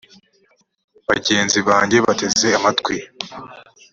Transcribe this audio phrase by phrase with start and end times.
[1.07, 2.95] bagenzi banjye bateze amatwi